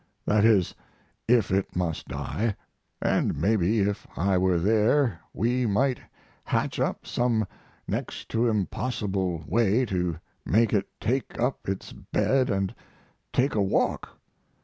[0.25, 0.73] That is,
[1.27, 2.55] if it must die;
[3.03, 5.99] and maybe if I were there we might
[6.43, 7.45] hatch up some
[7.87, 12.73] next to impossible way to make it take up its bed and
[13.31, 14.19] take a walk.